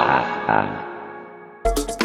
[0.00, 1.99] 晚安。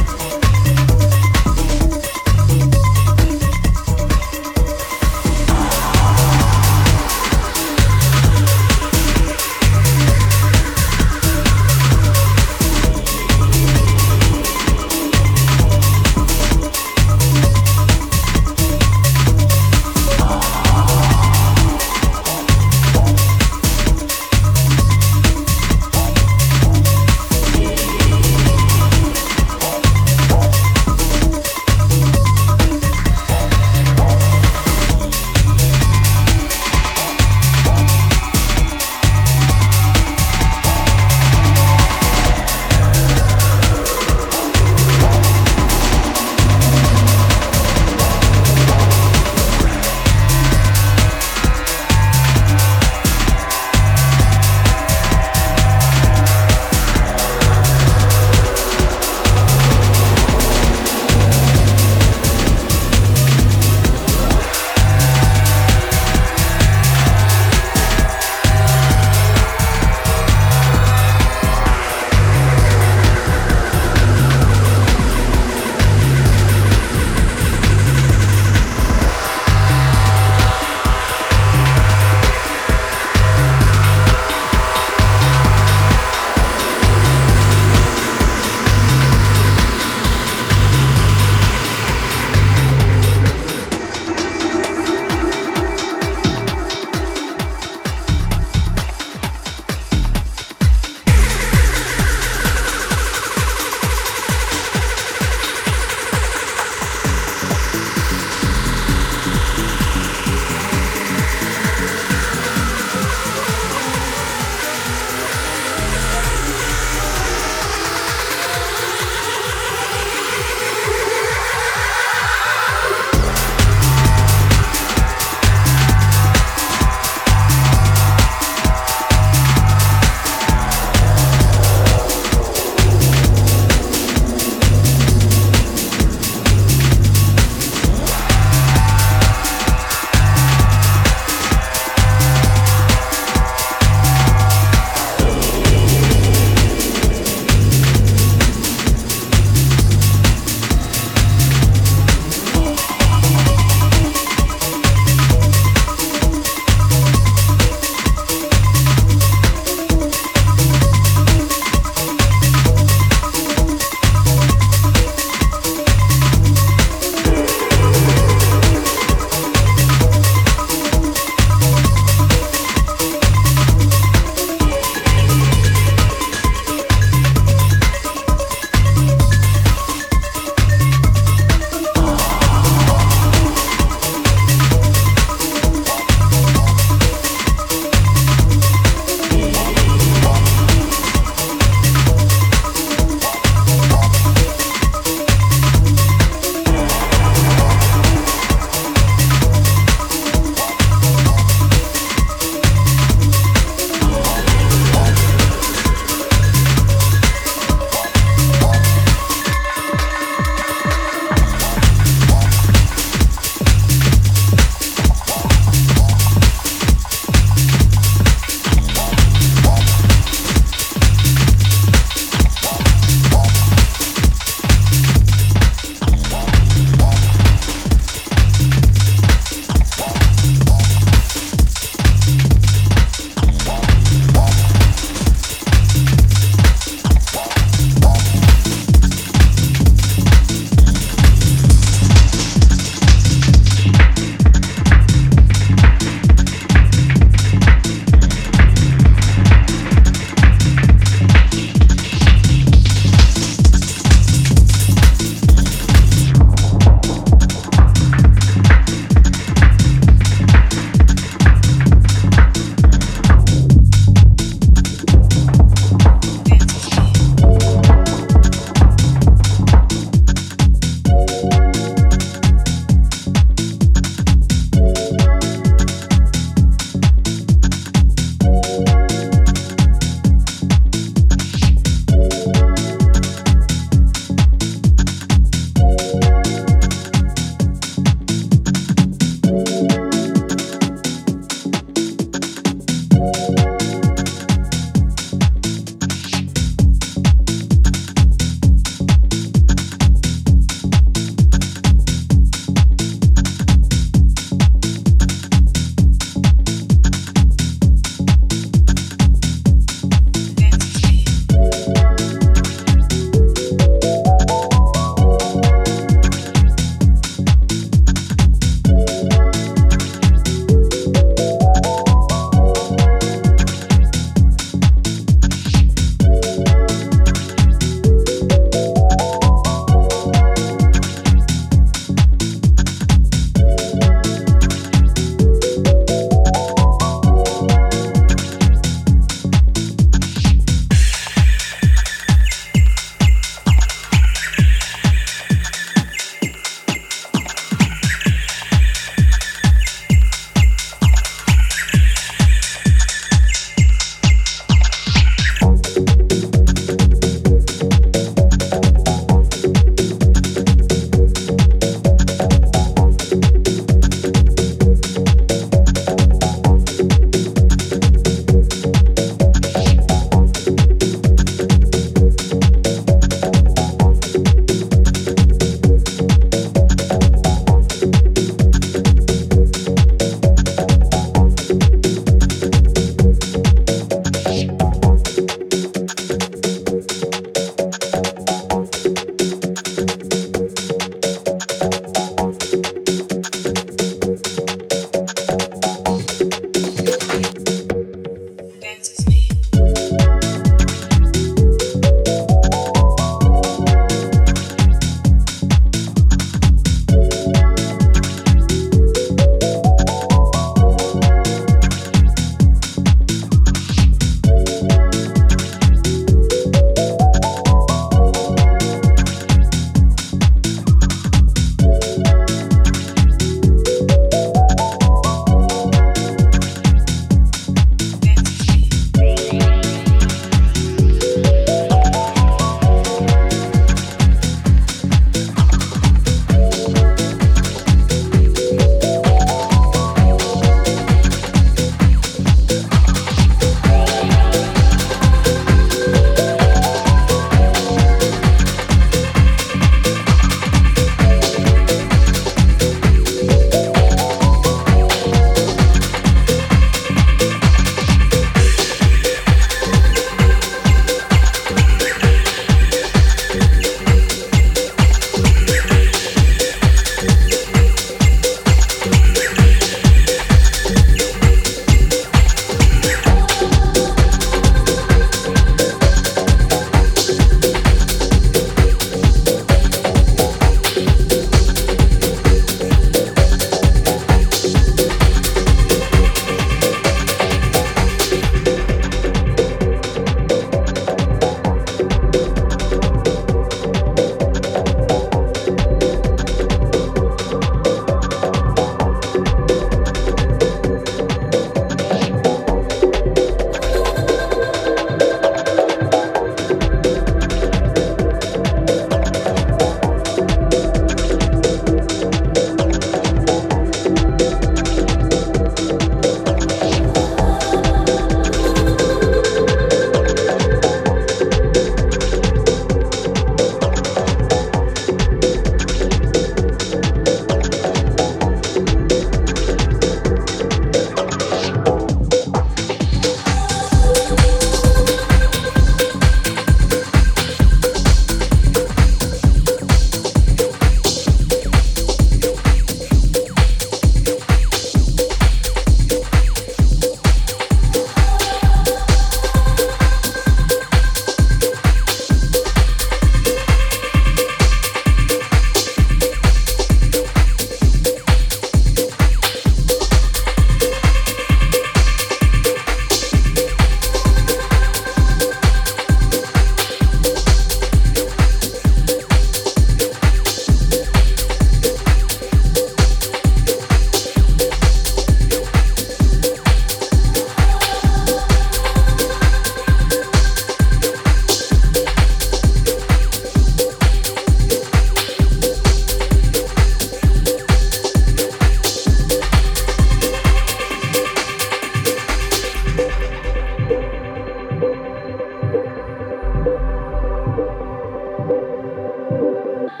[599.86, 600.00] Thank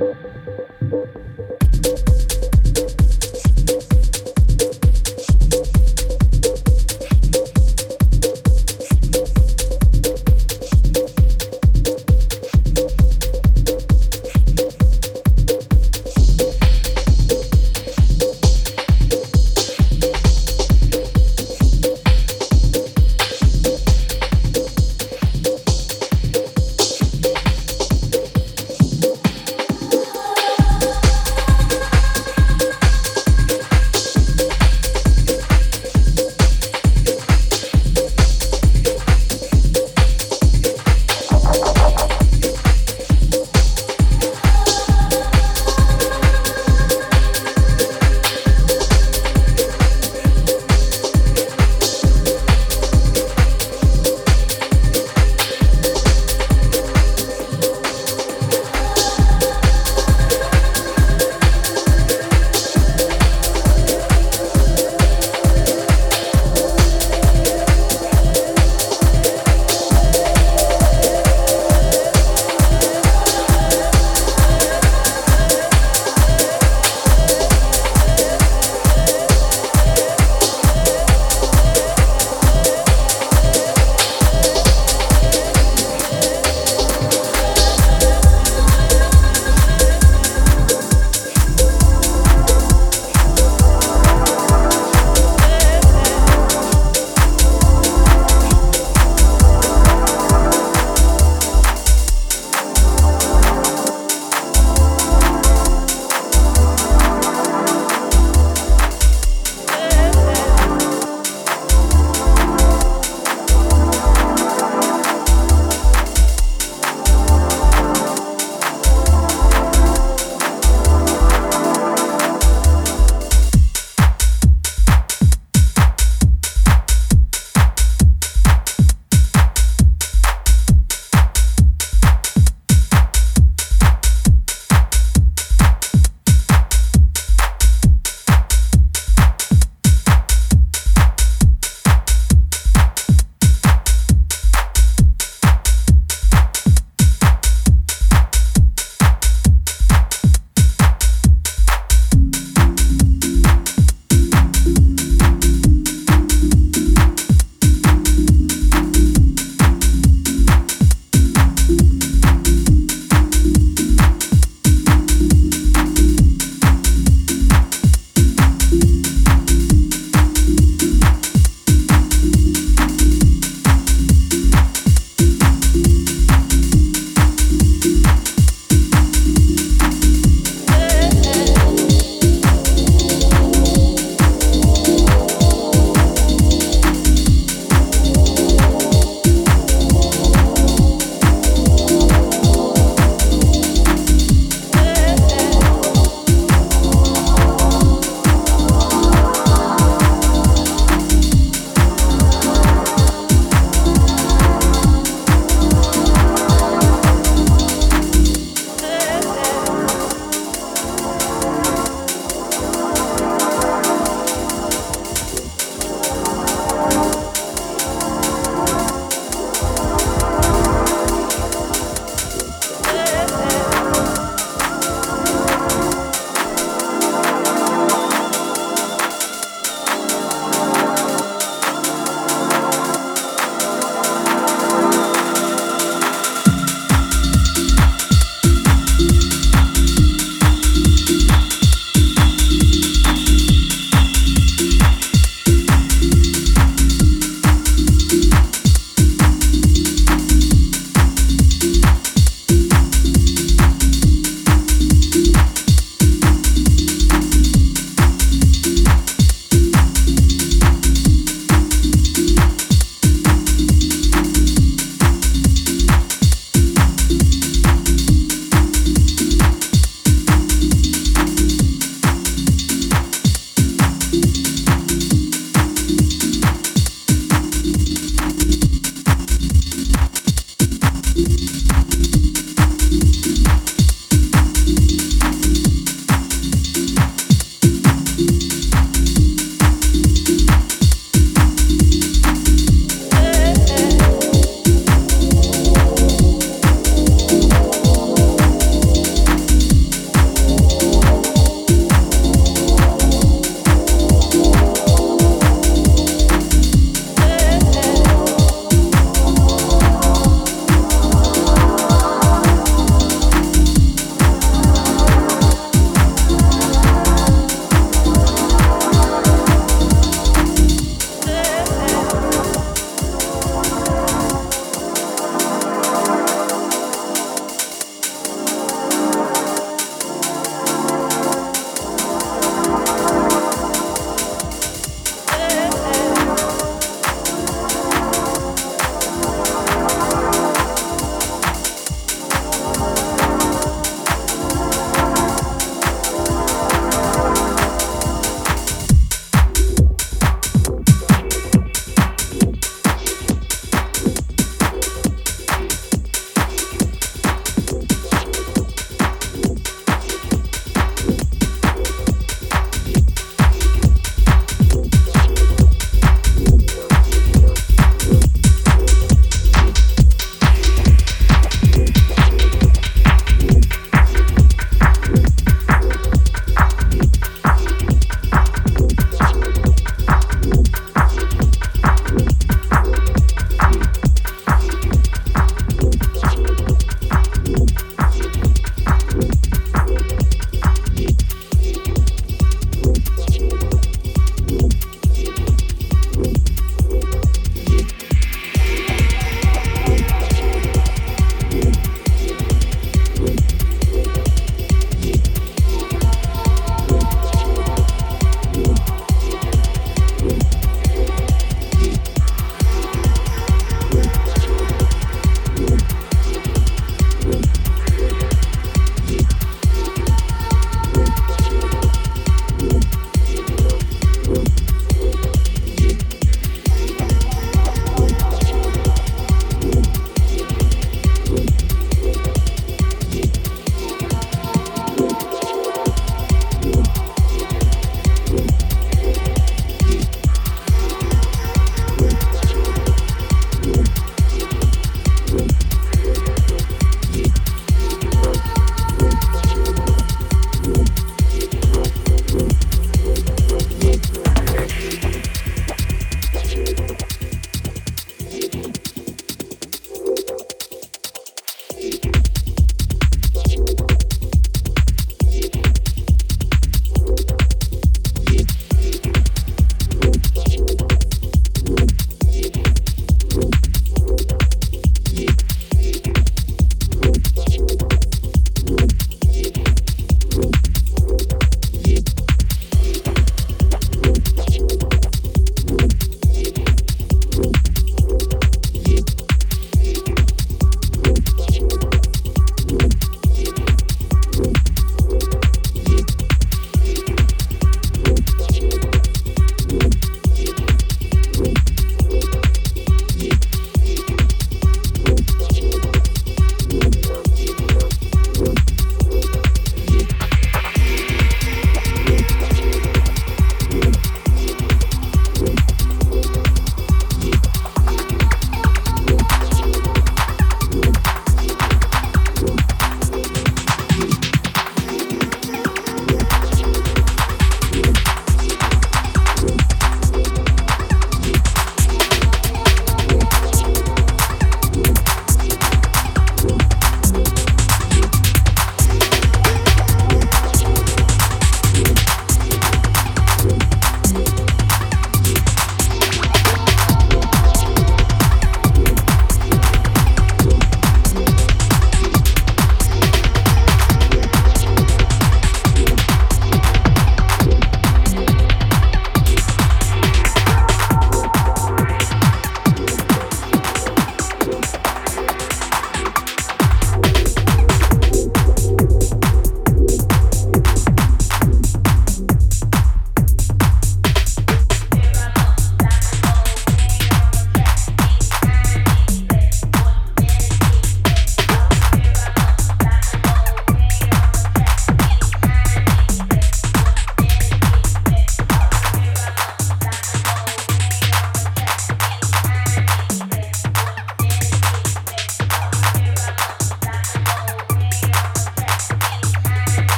[0.00, 0.31] you.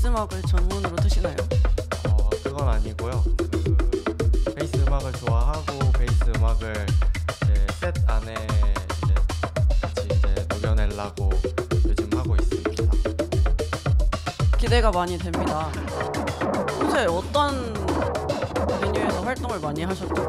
[0.00, 1.36] 베이스 음악을 전문으로 드시나요?
[2.08, 3.22] 어, 그건 아니고요.
[3.36, 6.86] 그 베이스 음악을 좋아하고 베이스 음악을
[7.42, 9.14] 이제 셋 안에 이제
[9.82, 11.28] 같이 이제 녹여내려고
[11.86, 12.82] 요즘 하고 있습니다.
[14.56, 15.70] 기대가 많이 됩니다.
[16.78, 17.74] 평소에 어떤
[18.80, 20.19] 메뉴에서 활동을 많이 하셨죠?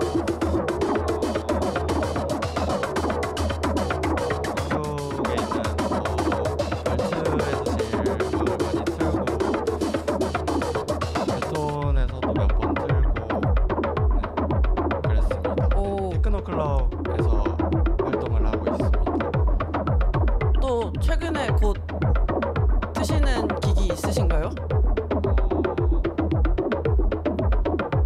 [24.11, 24.49] 있으신가요?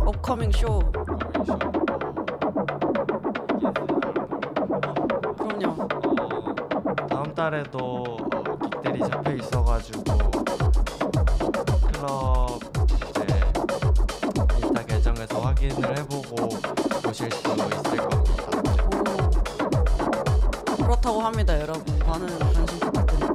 [0.06, 0.80] 업커밍 쇼.
[5.38, 5.88] 그럼요.
[7.10, 10.04] 다음 달에도 어, 깃들이 잡혀 있어가지고
[11.92, 12.60] 클럽
[13.10, 13.26] 이제
[14.62, 16.50] 인스타 계정에서 확인을 해보고
[17.04, 17.82] 보실 수 있을 겁니다.
[20.78, 20.84] 오.
[20.84, 21.84] 그렇다고 합니다, 여러분.
[22.06, 23.35] 많은 관심 부탁드립니다.